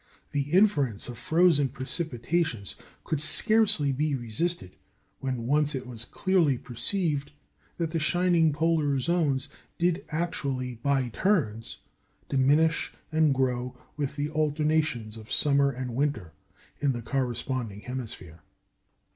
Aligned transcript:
The 0.31 0.49
inference 0.49 1.07
of 1.09 1.19
frozen 1.19 1.69
precipitations 1.69 2.73
could 3.03 3.21
scarcely 3.21 3.91
be 3.91 4.15
resisted 4.15 4.75
when 5.19 5.45
once 5.45 5.75
it 5.75 5.85
was 5.85 6.05
clearly 6.05 6.57
perceived 6.57 7.33
that 7.77 7.91
the 7.91 7.99
shining 7.99 8.51
polar 8.51 8.97
zones 8.97 9.49
did 9.77 10.03
actually 10.09 10.73
by 10.73 11.09
turns 11.09 11.81
diminish 12.29 12.91
and 13.11 13.31
grow 13.31 13.77
with 13.95 14.15
the 14.15 14.31
alternations 14.31 15.17
of 15.17 15.31
summer 15.31 15.69
and 15.69 15.93
winter 15.95 16.33
in 16.79 16.93
the 16.93 17.03
corresponding 17.03 17.81
hemisphere. 17.81 18.41